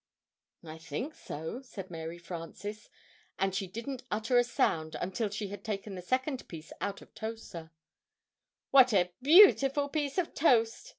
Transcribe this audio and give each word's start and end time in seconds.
"I 0.65 0.79
think 0.79 1.13
so," 1.13 1.61
said 1.61 1.91
Mary 1.91 2.17
Frances; 2.17 2.89
and 3.37 3.53
she 3.53 3.67
didn't 3.67 4.01
utter 4.09 4.35
a 4.39 4.43
sound 4.43 4.95
until 4.99 5.29
she 5.29 5.49
had 5.49 5.63
taken 5.63 5.93
the 5.93 6.01
second 6.01 6.47
piece 6.47 6.73
out 6.81 7.03
of 7.03 7.13
Toaster. 7.13 7.69
"What 8.71 8.93
a 8.95 9.11
beautiful 9.21 9.89
piece 9.89 10.17
of 10.17 10.33
toast!" 10.33 10.89